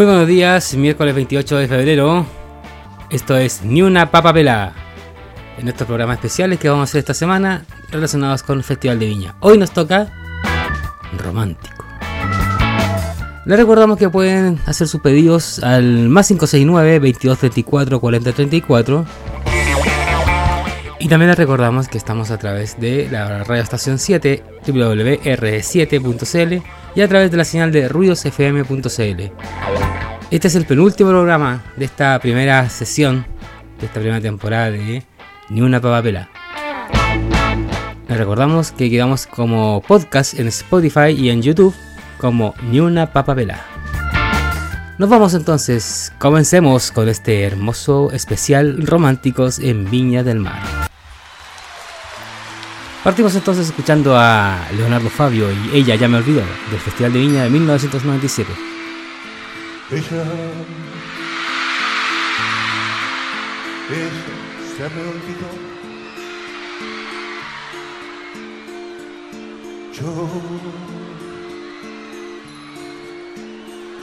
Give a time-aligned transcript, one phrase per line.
[0.00, 2.24] Muy buenos días, miércoles 28 de febrero.
[3.10, 4.72] Esto es Ni una papa pelá.
[5.58, 9.04] En estos programas especiales que vamos a hacer esta semana relacionados con el Festival de
[9.04, 9.34] Viña.
[9.40, 10.10] Hoy nos toca
[11.18, 11.84] romántico.
[13.44, 19.04] Les recordamos que pueden hacer sus pedidos al más 569 2234 4034
[21.00, 26.62] y también les recordamos que estamos a través de la radio estación 7 www.r7.cl
[26.94, 29.22] y a través de la señal de ruidosfm.cl.
[30.30, 33.24] Este es el penúltimo programa de esta primera sesión,
[33.80, 35.02] de esta primera temporada de
[35.48, 35.80] Ni una.
[38.08, 41.74] Les recordamos que quedamos como podcast en Spotify y en YouTube
[42.18, 43.64] como Ni una papa pela.
[44.98, 50.89] Nos vamos entonces, comencemos con este hermoso especial Románticos en Viña del Mar.
[53.02, 57.44] Partimos entonces escuchando a Leonardo Fabio y Ella ya me olvidó del Festival de Viña
[57.44, 58.52] de 1997.
[59.90, 60.02] Ella,
[63.90, 64.10] ella
[64.76, 65.48] se me olvidó.
[69.94, 70.10] Yo,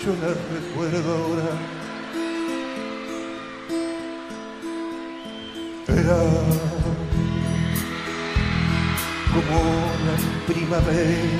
[0.04, 1.50] yo la recuerdo ahora.
[5.88, 6.18] Era
[10.48, 11.40] primavera,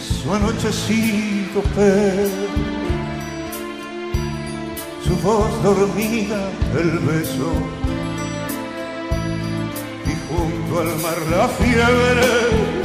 [0.00, 2.46] su anochecido pelo,
[5.04, 7.52] su voz dormida, el beso,
[10.06, 12.78] y junto al mar la fiebre.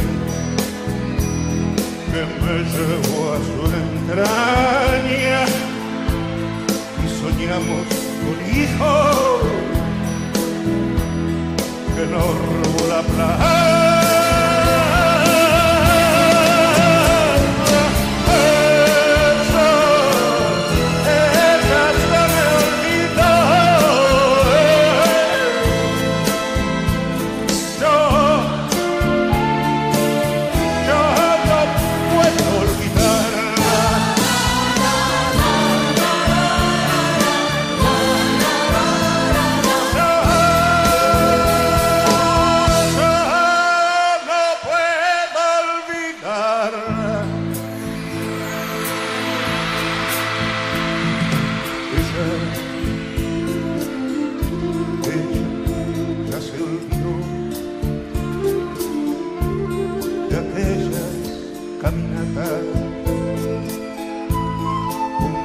[2.12, 5.46] Que me llevó a su entraña.
[7.04, 7.86] Y soñamos
[8.22, 9.73] con hijos
[11.96, 14.03] que robó la plata.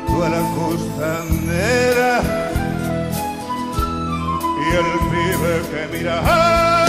[0.07, 2.23] junto a la costanera
[4.61, 6.88] y el pibe que mira.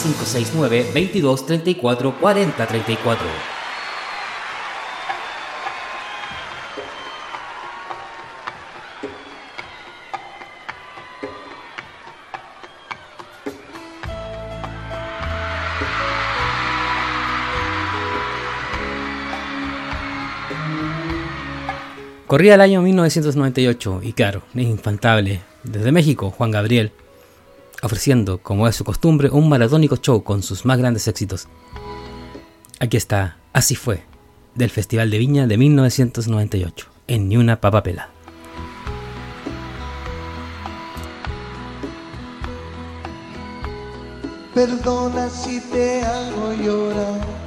[0.00, 3.26] Más 569 22 34 40 34.
[22.26, 25.42] Corría el año 1998 y claro, infantable.
[25.64, 26.92] Desde México, Juan Gabriel,
[27.82, 31.48] ofreciendo, como es su costumbre, un maratónico show con sus más grandes éxitos.
[32.78, 34.04] Aquí está, así fue,
[34.54, 38.10] del Festival de Viña de 1998, en Ni una papapela.
[44.54, 47.39] Perdona si te hago llorar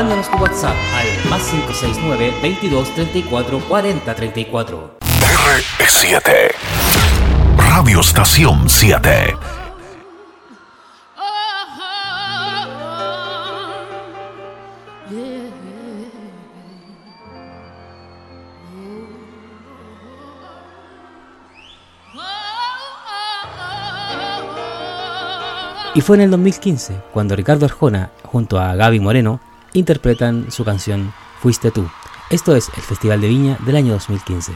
[0.00, 4.98] Mándanos tu WhatsApp al más 569 22 34 40 34.
[5.78, 6.22] R7
[7.58, 9.36] Radio Estación 7
[25.94, 29.40] Y fue en el 2015 cuando Ricardo Arjona junto a Gaby Moreno
[29.72, 31.88] interpretan su canción Fuiste tú.
[32.30, 34.52] Esto es el Festival de Viña del año 2015.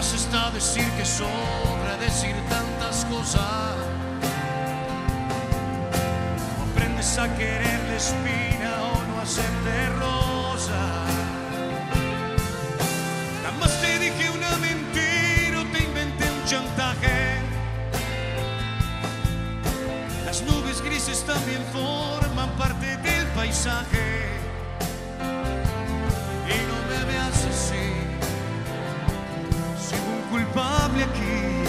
[0.00, 3.76] Más está decir que sobra decir tantas cosas.
[6.64, 10.82] Aprendes a querer la espina o no hacerte rosa.
[13.42, 17.40] Nada más te dije una mentira o te inventé un chantaje.
[20.24, 24.29] Las nubes grises también forman parte del paisaje.
[30.30, 31.64] Culpable aquí,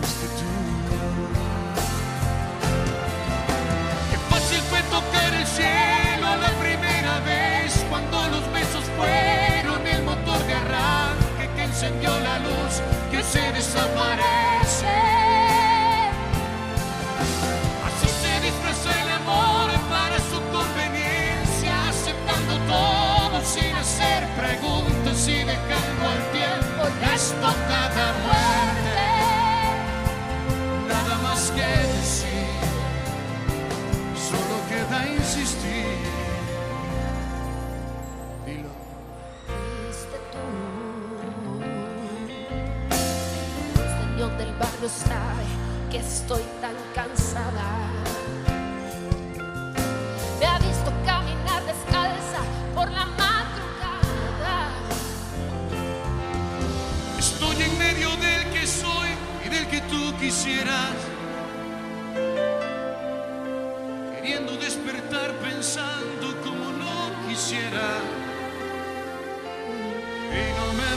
[0.00, 0.50] fuiste tú.
[4.10, 10.44] Qué fácil fue tocar el cielo la primera vez cuando los besos fueron el motor
[10.46, 14.98] de arranque que encendió la luz que se desaparece.
[17.86, 26.02] Así se disfraza el amor para su conveniencia, aceptando todo sin hacer preguntas y dejando
[26.12, 26.27] al
[26.98, 29.06] tiempo la estocada muerte.
[30.88, 32.48] Nada más que decir,
[34.16, 35.98] solo queda insistir.
[38.46, 38.70] Dilo.
[39.46, 40.44] Fuiste tú.
[43.74, 45.44] Este niño del barrio sabe
[45.90, 46.74] que estoy tan
[60.18, 60.96] quisieras.
[64.14, 67.88] Queriendo despertar pensando como no quisiera.
[70.30, 70.87] Y no me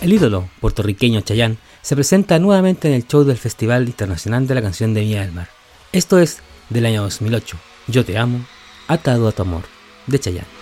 [0.00, 4.62] El ídolo puertorriqueño Chayanne se presenta nuevamente en el show del Festival Internacional de la
[4.62, 5.50] Canción de Viña del Mar.
[5.92, 6.38] Esto es
[6.70, 7.58] del año 2008.
[7.86, 8.46] Yo te amo,
[8.88, 9.64] atado a tu amor,
[10.06, 10.59] de Chayanne.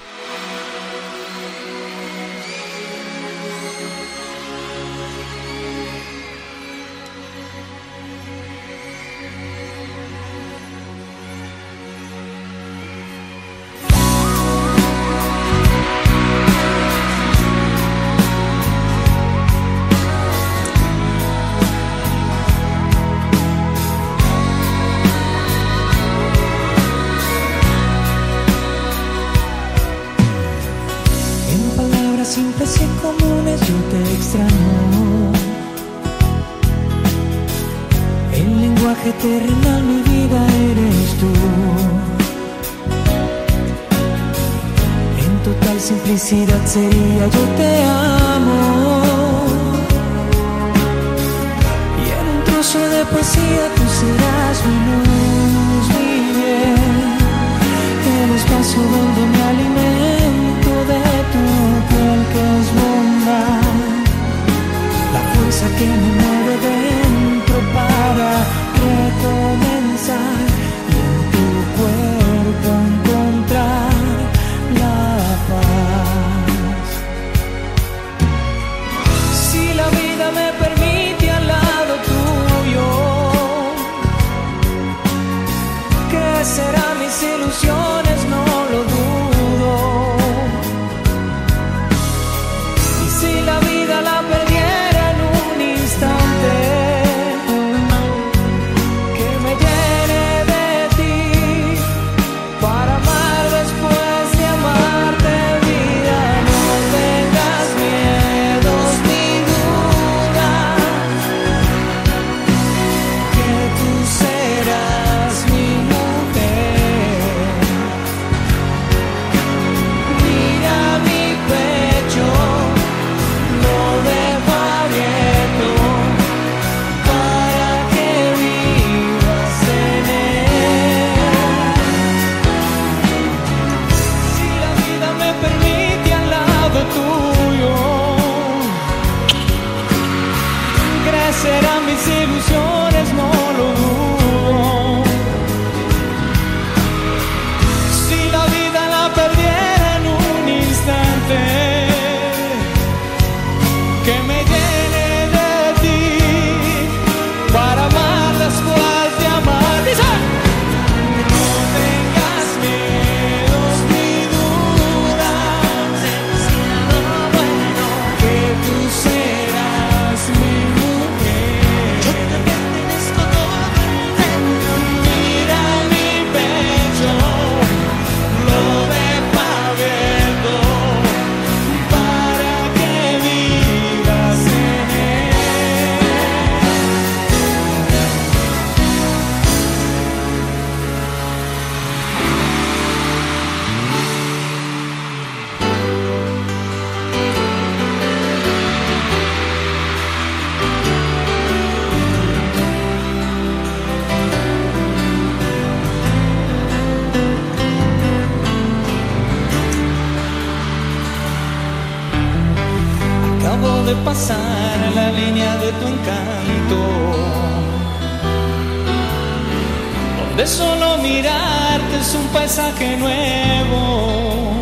[222.79, 224.53] traje nuevo.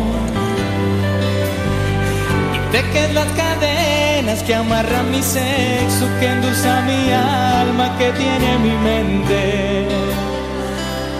[2.53, 8.71] Y tejes las cadenas que amarran mi sexo, que endulza mi alma, que tiene mi
[8.77, 9.87] mente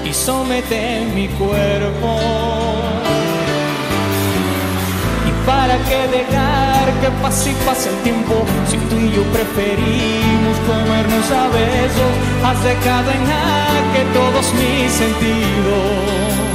[0.05, 2.19] y somete mi cuerpo.
[5.27, 8.33] ¿Y para qué dejar que pase y pase el tiempo
[8.69, 12.13] si tú y yo preferimos comernos a besos?
[12.43, 16.46] Has dejado en jaque todos mis sentidos.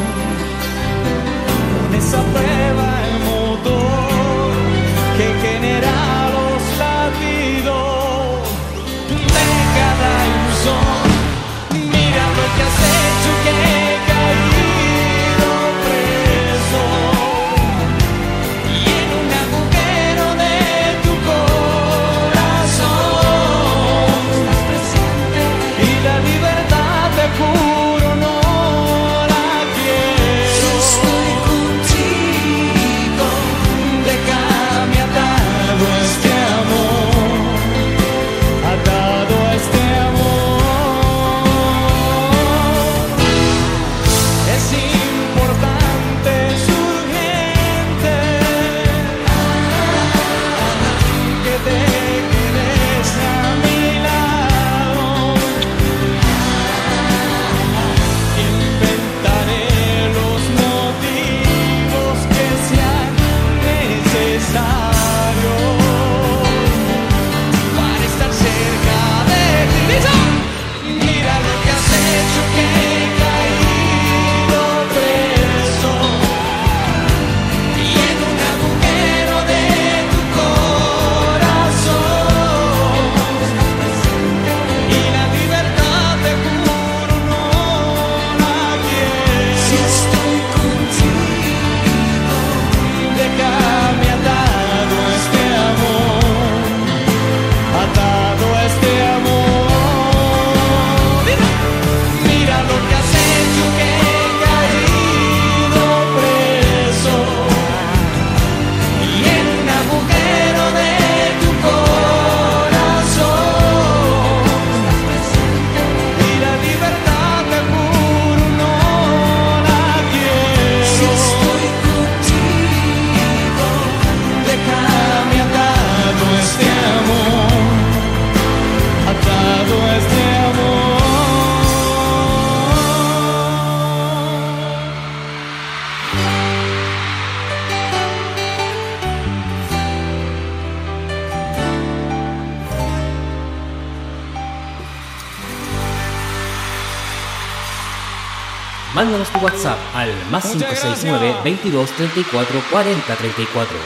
[149.03, 153.77] Mándanos tu WhatsApp al más 569 22 34 40 34.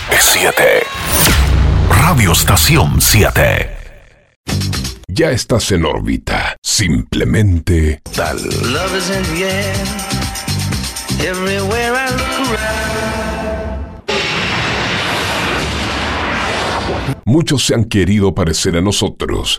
[0.00, 0.54] R7.
[1.90, 3.76] Radio Estación 7.
[5.08, 6.56] Ya estás en órbita.
[6.62, 8.38] Simplemente tal.
[8.72, 9.76] Love is in the air.
[11.20, 12.92] Everywhere I look around.
[17.26, 19.58] Muchos se han querido parecer a nosotros.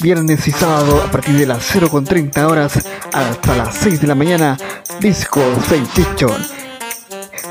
[0.00, 2.78] viernes y sábado, a partir de las 0.30 horas
[3.12, 4.56] hasta las 6 de la mañana,
[5.00, 6.44] Disco Sensation.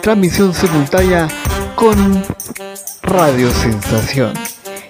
[0.02, 1.28] Transmisión simultánea
[1.76, 2.24] con
[3.04, 4.34] Radio Sensación.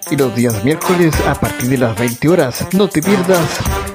[0.09, 3.47] Y los días miércoles a partir de las 20 horas, no te pierdas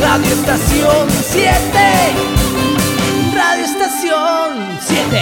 [0.00, 1.50] Radio Estación 7.
[3.34, 5.18] Radio Estación 7.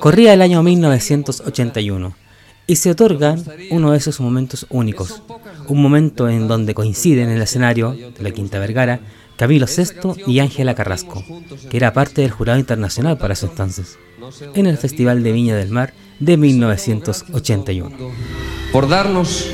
[0.00, 2.14] Corría el año 1981
[2.66, 3.36] y se otorga
[3.70, 5.22] uno de esos momentos únicos,
[5.68, 9.00] un momento en donde coinciden en el escenario de la Quinta Vergara
[9.36, 11.22] Camilo VI y Ángela Carrasco,
[11.70, 13.98] que era parte del jurado internacional para ese entonces,
[14.54, 17.90] en el Festival de Viña del Mar de 1981.
[18.72, 19.46] por darnos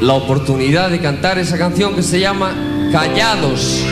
[0.00, 2.54] la oportunidad de cantar esa canción que se llama
[2.92, 3.84] Callados.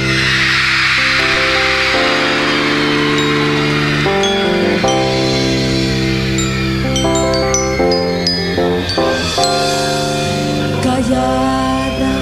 [10.83, 12.12] Callada.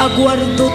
[0.00, 0.67] Aguardo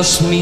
[0.00, 0.39] todas mis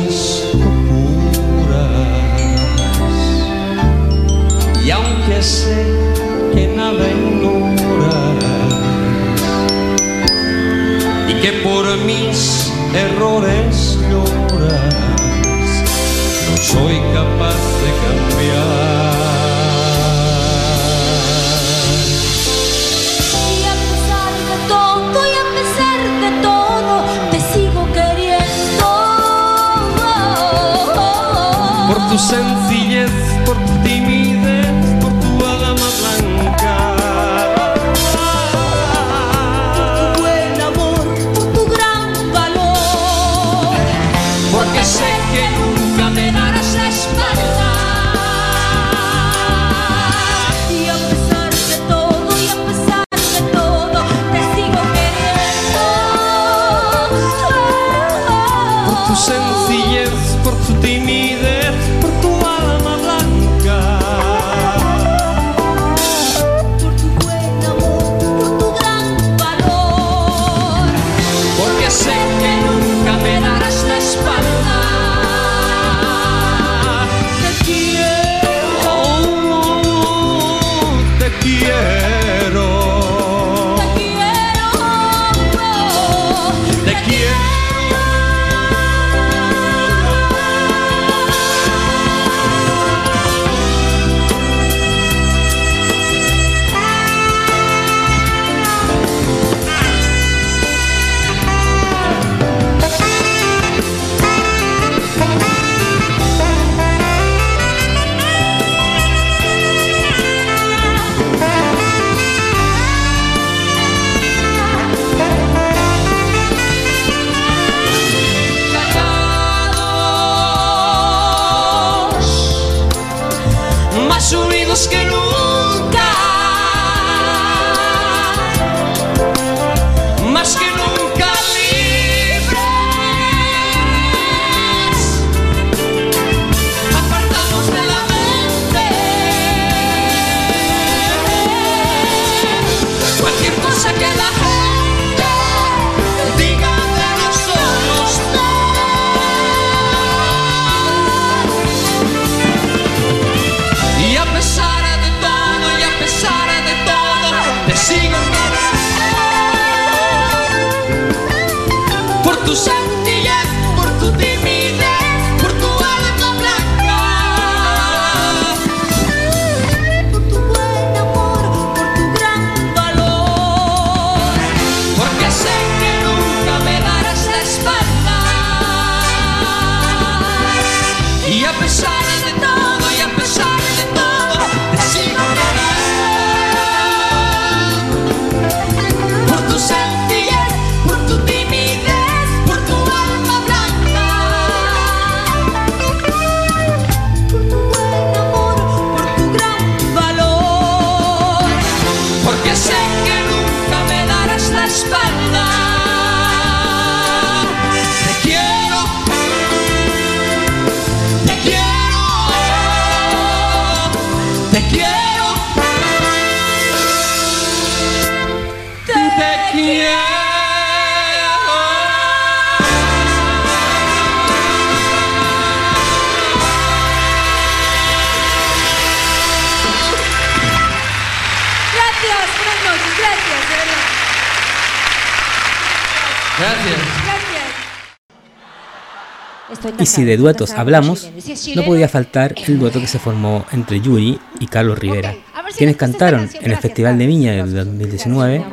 [239.78, 241.10] Y si de duetos hablamos,
[241.54, 245.14] no podía faltar el dueto que se formó entre Yuri y Carlos Rivera,
[245.56, 248.44] quienes cantaron en el Festival de Viña del 2019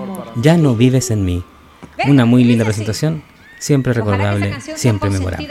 [0.41, 1.43] Ya no vives en mí.
[2.07, 3.23] Una muy linda presentación,
[3.59, 5.47] siempre recordable, siempre memorable.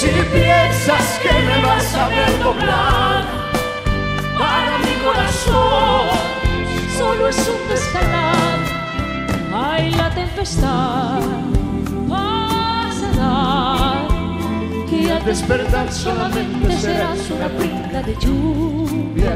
[0.00, 3.22] Si piensas que me vas a ver doblar,
[4.38, 6.08] para mi corazón
[6.96, 8.58] solo es un descalar.
[9.52, 11.20] Hay la tempestad
[12.08, 14.08] pasará,
[14.88, 19.34] que al despertar solamente serás una pinta de lluvia.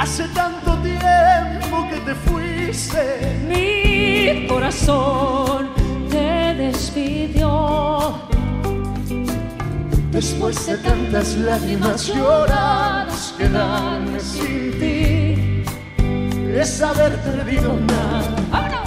[0.00, 3.36] Hace tanto tiempo que te fuiste.
[3.46, 5.68] Mi corazón
[6.08, 8.14] te despidió.
[10.10, 15.64] Después de tantas lágrimas lloradas, quedarme sin ti
[16.58, 18.82] es haber perdido nada.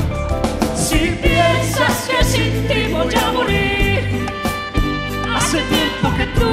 [0.75, 4.25] Si piensas que sin ti voy a morir,
[5.35, 6.49] hace tiempo que tú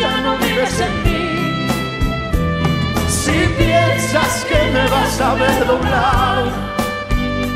[0.00, 1.35] ya no vives en mí.
[3.26, 6.44] Si piensas que me vas a ver doblar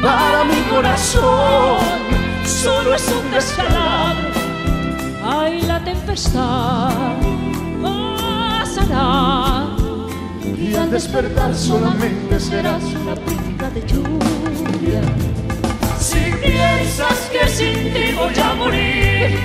[0.02, 1.78] para mi corazón,
[2.44, 4.28] Solo es un descalabro.
[5.24, 6.90] Ay, la tempestad
[7.80, 9.68] pasará.
[10.58, 15.02] y al despertar solamente serás una Brinda de lluvia.
[15.98, 19.38] Si piensas que sin ti voy a morir,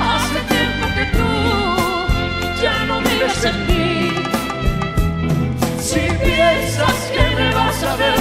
[0.00, 4.25] hace tiempo que tú ya no vives en mí.
[6.36, 8.14] Piensas que me vas a ver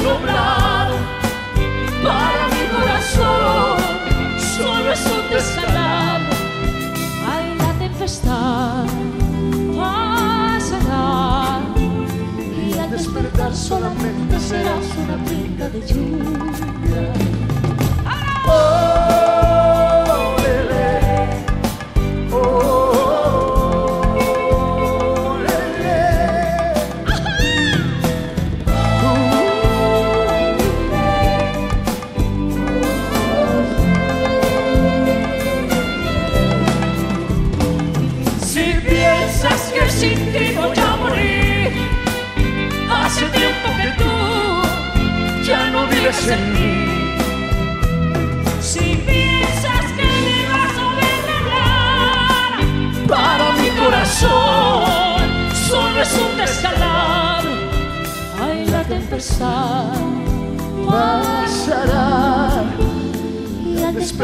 [2.02, 3.78] Para mi corazón
[4.58, 6.36] solo es un descalabro.
[7.30, 8.86] Ay, la tempestad
[9.76, 11.60] pasará.
[11.76, 17.35] y al despertar solamente serás una brinda de lluvia.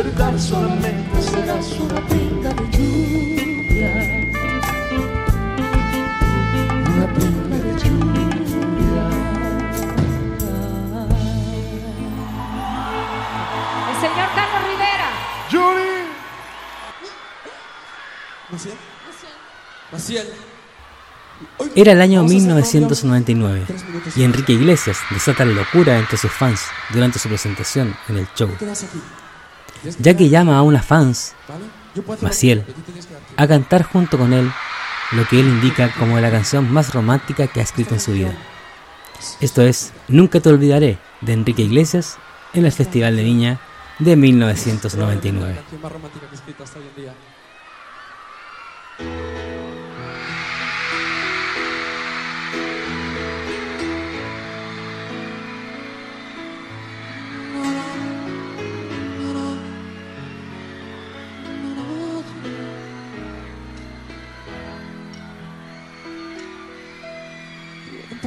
[0.01, 3.91] Despertar solamente serás una brinda de lluvia.
[6.89, 9.03] Una brinda de lluvia.
[13.89, 15.09] El señor Carlos Rivera.
[15.51, 15.91] Yuri.
[18.51, 18.75] Maciel.
[19.91, 20.27] Maciel.
[21.75, 23.65] Era el año 1999
[24.15, 28.49] y Enrique Iglesias desata la locura entre sus fans durante su presentación en el show.
[29.99, 31.35] Ya que llama a unas fans,
[32.21, 32.65] Maciel,
[33.37, 34.49] a cantar junto con él
[35.11, 38.33] lo que él indica como la canción más romántica que ha escrito en su vida.
[39.39, 42.17] Esto es Nunca te olvidaré de Enrique Iglesias
[42.53, 43.59] en el Festival de Viña
[43.99, 45.59] de La 1999.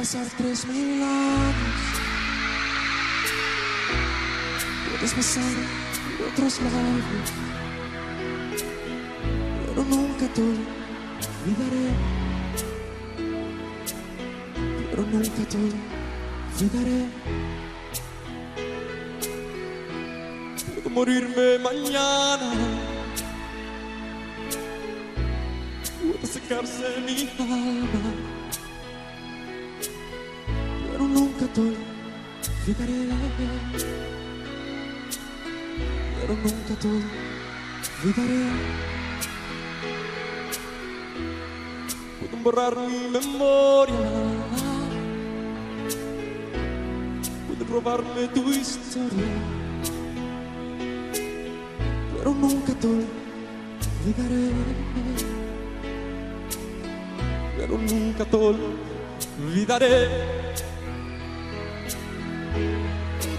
[0.05, 1.81] Pasar tres mil años.
[4.91, 5.51] Puedes pasar
[6.31, 7.31] otros labios
[9.65, 11.87] Pero nunca te olvidaré.
[14.91, 17.05] Pero nunca te olvidaré.
[20.75, 22.51] Puedo morirme mañana.
[25.99, 28.34] Puede secarse mi alma
[31.55, 32.99] pero nunca te olvidaré.
[36.19, 36.87] Pero nunca te
[38.03, 38.43] olvidaré.
[42.19, 43.95] Pueden borrar mi memoria,
[47.47, 49.25] pueden robarme tu historia,
[52.17, 54.51] pero nunca te olvidaré.
[57.57, 58.37] Pero nunca te
[59.39, 60.34] olvidaré.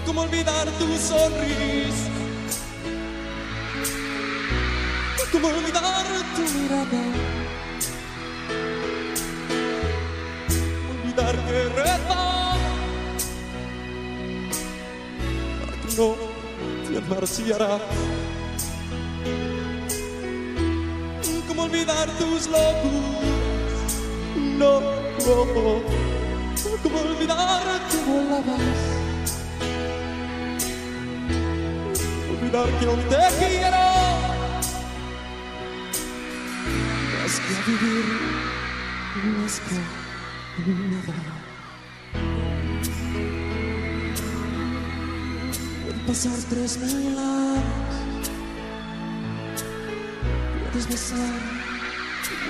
[0.07, 2.09] ¿Cómo olvidar tu sonrisa?
[5.33, 7.03] ¿Cómo olvidar tu mirada?
[10.93, 11.97] Olvidar que para
[15.81, 16.15] que no
[16.87, 17.81] te marcharas.
[21.49, 23.93] ¿Cómo olvidar tus locuras?
[24.57, 25.81] No, no.
[26.81, 28.96] ¿Cómo olvidar que volabas?
[32.47, 33.77] Olvidar que aún te quiero
[37.23, 38.05] más que a vivir
[39.35, 39.75] más que
[45.83, 48.31] Pueden pasar tres mil años.
[50.71, 51.33] Puedes besar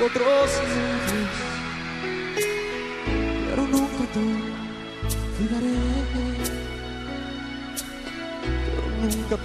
[0.06, 1.66] otros labios.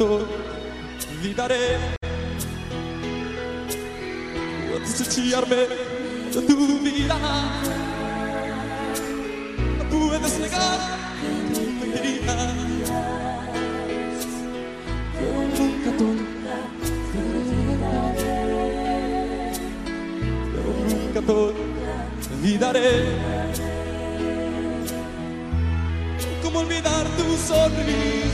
[0.03, 1.79] Olvidaré.
[4.71, 5.57] Puedes echarme
[6.35, 7.17] de tu vida.
[9.79, 10.79] No puedes negar
[11.55, 12.37] tu mentira.
[15.19, 16.93] Pero nunca te olvidaré.
[20.53, 21.33] Pero nunca te
[22.35, 22.91] olvidaré.
[26.43, 28.32] ¿Cómo olvidar tu sonrisa?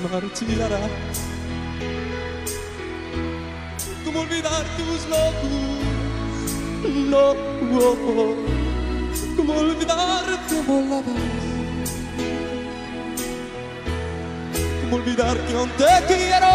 [0.00, 0.90] Tú no te.
[4.04, 5.90] ¿Cómo olvidar tus locuras?
[7.10, 7.30] No,
[7.78, 8.34] oh,
[9.36, 11.04] ¿Cómo olvidar que volabas?
[14.82, 16.52] ¿Cómo olvidar que aún te quiero?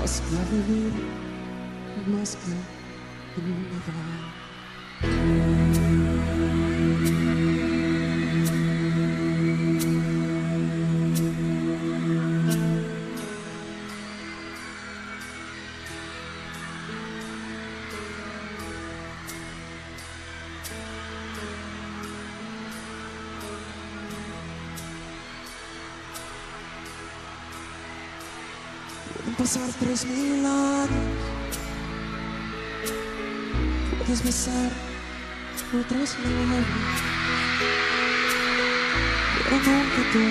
[0.00, 0.92] Más que a vivir,
[2.06, 2.73] más que
[29.36, 31.23] pasar tres mil años.
[34.14, 34.70] Puedes besar
[35.76, 36.66] otros labios.
[39.42, 40.22] Pero nunca te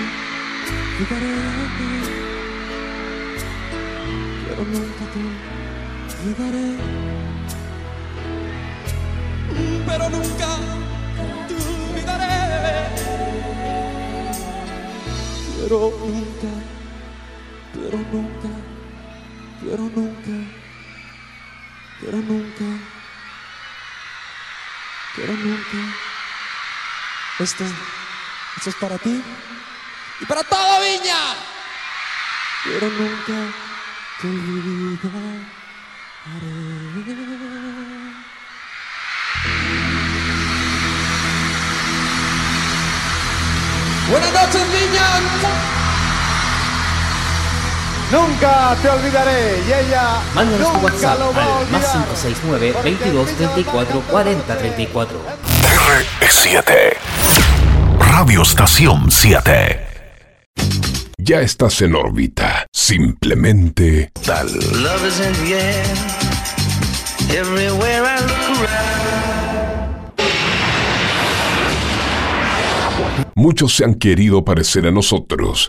[0.96, 1.34] olvidaré.
[4.48, 5.20] Pero nunca te
[6.16, 6.68] olvidaré.
[9.86, 10.50] Pero nunca
[11.46, 11.54] te
[11.92, 12.28] olvidaré.
[15.60, 16.52] Pero nunca,
[17.74, 18.50] pero nunca,
[27.44, 27.62] Esto,
[28.56, 29.22] esto es para ti
[30.18, 31.34] y para toda Viña.
[32.64, 33.52] Pero nunca
[34.18, 35.44] te olvidaré.
[44.08, 45.08] Buenas noches, Viña.
[48.10, 51.92] Nunca te olvidaré y ella Mándanos tu nunca WhatsApp lo va a al más olvidar.
[51.92, 55.20] 569 22 34 40 34.
[56.20, 57.13] R7.
[58.16, 59.80] Radio Estación 7.
[61.18, 62.64] Ya estás en órbita.
[62.72, 64.46] Simplemente tal.
[64.46, 65.84] Love is in the air.
[67.36, 69.74] Everywhere I look around.
[73.34, 75.68] Muchos se han querido parecer a nosotros.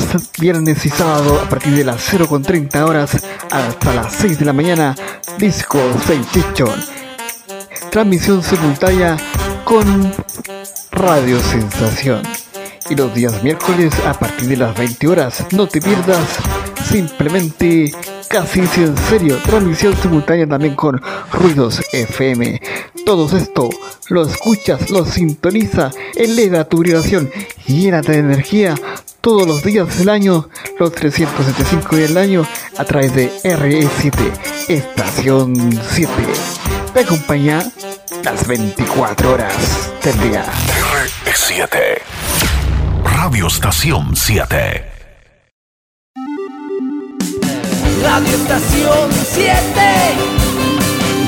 [0.40, 4.94] viernes y sábado, a partir de las 0.30 horas hasta las 6 de la mañana,
[5.38, 6.78] Disco Sensation.
[7.90, 9.16] Transmisión simultánea
[9.64, 10.12] con
[10.90, 12.22] Radio Sensación
[12.90, 15.46] y los días miércoles a partir de las 20 horas.
[15.52, 16.26] No te pierdas
[16.84, 17.92] simplemente
[18.28, 21.00] casi en serio, transmisión simultánea también con
[21.32, 22.60] Ruidos FM.
[23.04, 23.68] Todo esto
[24.08, 27.30] lo escuchas, lo sintoniza, eleva tu vibración,
[27.66, 28.74] llénate de energía
[29.20, 34.12] todos los días del año, los 375 días del año, a través de RE7,
[34.68, 35.54] Estación
[35.90, 36.12] 7.
[36.92, 37.62] Te acompaña
[38.24, 39.54] las 24 horas
[40.02, 40.44] del día.
[41.24, 42.21] RE7.
[43.24, 44.84] Radio Estación 7.
[48.02, 49.54] Radio Estación 7.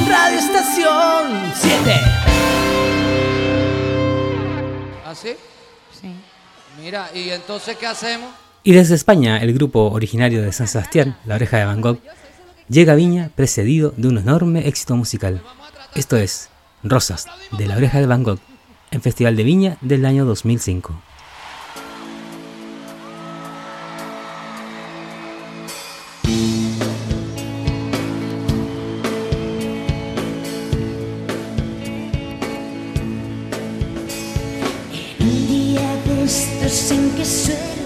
[0.09, 1.92] Radio Estación 7.
[5.07, 5.36] ¿Ah, sí?
[6.01, 6.09] Sí.
[6.82, 8.28] Mira, ¿y entonces qué hacemos?
[8.64, 12.01] Y desde España, el grupo originario de San Sebastián, La Oreja de Van Gogh,
[12.68, 15.42] llega a Viña precedido de un enorme éxito musical.
[15.95, 16.51] Esto es
[16.82, 18.40] Rosas, de La Oreja de Van Gogh,
[18.90, 21.03] en Festival de Viña del año 2005.
[36.85, 37.84] dicen que será.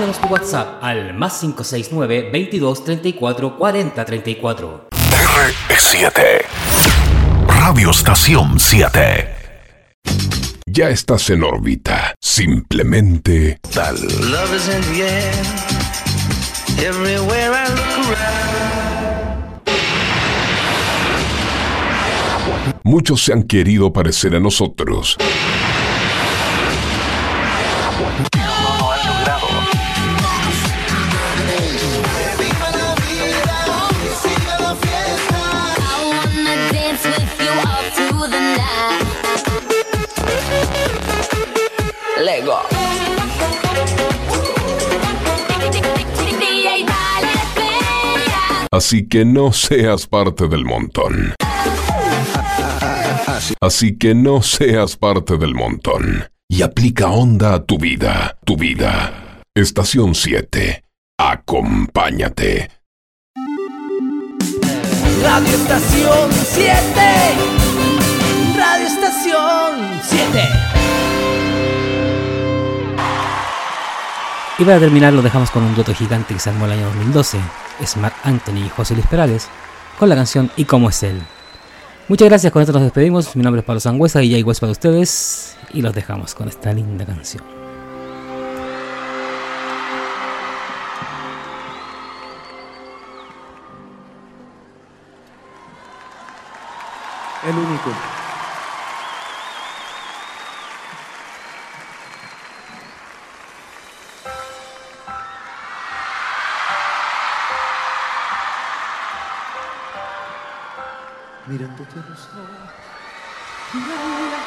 [0.00, 4.88] Mándanos tu WhatsApp al más 569 22 34 40 34.
[4.90, 6.42] R7.
[7.46, 9.28] Radio Estación 7.
[10.64, 12.14] Ya estás en órbita.
[12.18, 13.96] Simplemente tal.
[13.96, 15.34] Love is in the air.
[16.78, 18.60] Everywhere I look around.
[22.84, 25.18] Muchos se han querido parecer a nosotros.
[48.80, 51.34] Así que no seas parte del montón.
[53.60, 56.30] Así que no seas parte del montón.
[56.48, 59.42] Y aplica onda a tu vida, tu vida.
[59.54, 60.82] Estación 7.
[61.18, 62.70] Acompáñate.
[65.22, 66.72] Radio Estación 7.
[68.56, 70.79] Radio Estación 7.
[74.60, 77.40] Y para terminar lo dejamos con un dueto gigante que se armó el año 2012,
[77.86, 79.48] Smart Anthony y José Luis Perales,
[79.98, 81.18] con la canción ¿Y cómo es él?
[82.08, 83.34] Muchas gracias, con esto nos despedimos.
[83.36, 85.56] Mi nombre es Pablo Sangüesa y ya igual para ustedes.
[85.72, 87.42] Y los dejamos con esta linda canción.
[97.48, 98.19] El único.
[111.50, 112.70] Mirándote a los ojos,
[113.72, 114.38] mira,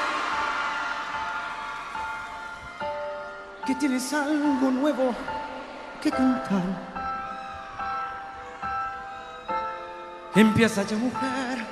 [3.66, 5.14] que tienes algo nuevo
[6.02, 6.64] que contar.
[10.34, 11.66] Empieza ya mujer,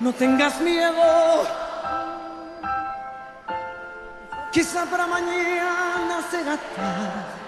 [0.00, 1.46] no tengas miedo.
[4.50, 7.42] Quizá para mañana será tarde.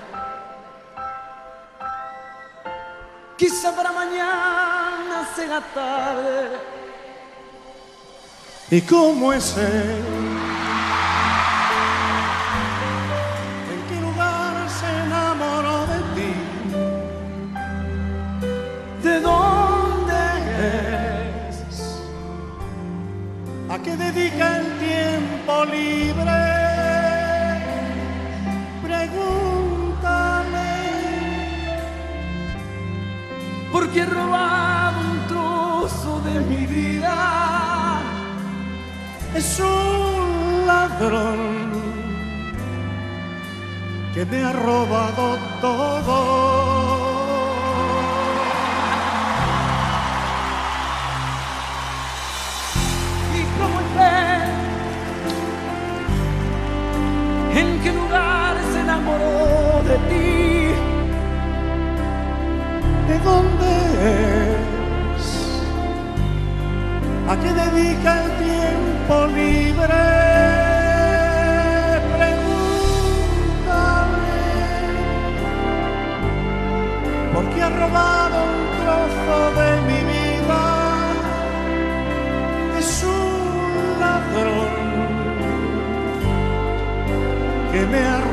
[3.36, 6.73] Quizá para mañana será tarde.
[8.76, 10.02] ¿Y cómo es él?
[13.72, 16.32] ¿En qué lugar se enamoró de ti?
[19.04, 20.22] ¿De dónde
[21.48, 21.56] es?
[23.70, 26.40] ¿A qué dedica el tiempo libre?
[28.82, 30.72] Pregúntale.
[33.70, 36.93] Porque he robado un trozo de mi vida.
[39.34, 41.72] Es un ladrón
[44.14, 46.18] que me ha robado todo.
[53.34, 54.52] ¿Y cómo es él?
[57.58, 60.24] ¿En qué lugar se enamoró de ti?
[63.08, 63.70] ¿De dónde
[65.16, 65.26] es?
[67.28, 68.33] ¿A qué dedica el
[69.04, 69.94] tiempo libre?
[77.34, 80.62] Porque ha robado un trozo de mi vida.
[82.78, 84.68] Es un ladrón
[87.72, 88.23] que me ha.